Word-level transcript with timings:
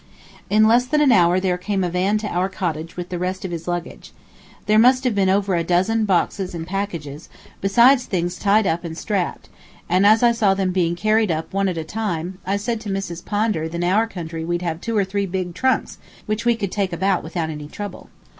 In 0.49 0.67
less 0.67 0.85
than 0.87 0.99
an 0.99 1.11
hour 1.11 1.39
there 1.39 1.59
came 1.59 1.83
a 1.83 1.89
van 1.91 2.17
to 2.17 2.27
our 2.27 2.49
cottage 2.49 2.97
with 2.97 3.09
the 3.09 3.19
rest 3.19 3.45
of 3.45 3.51
his 3.51 3.67
luggage. 3.67 4.13
There 4.65 4.79
must 4.79 5.03
have 5.03 5.13
been 5.13 5.29
over 5.29 5.53
a 5.53 5.63
dozen 5.63 6.05
boxes 6.05 6.55
and 6.55 6.65
packages, 6.65 7.29
besides 7.61 8.05
things 8.05 8.39
tied 8.39 8.65
up 8.65 8.83
and 8.83 8.97
strapped; 8.97 9.47
and 9.87 10.03
as 10.03 10.23
I 10.23 10.31
saw 10.31 10.55
them 10.55 10.71
being 10.71 10.95
carried 10.95 11.29
up 11.29 11.53
one 11.53 11.67
at 11.69 11.77
a 11.77 11.83
time, 11.83 12.39
I 12.47 12.57
said 12.57 12.81
to 12.81 12.89
Miss 12.89 13.11
Pondar 13.21 13.67
that 13.69 13.75
in 13.75 13.83
our 13.83 14.07
country 14.07 14.43
we'd 14.43 14.63
have 14.63 14.81
two 14.81 14.97
or 14.97 15.05
three 15.05 15.27
big 15.27 15.53
trunks, 15.53 15.99
which 16.25 16.45
we 16.45 16.55
could 16.55 16.71
take 16.71 16.93
about 16.93 17.21
without 17.21 17.51
any 17.51 17.67
trouble. 17.67 18.09